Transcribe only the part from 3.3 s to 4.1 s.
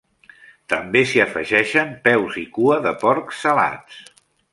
salats.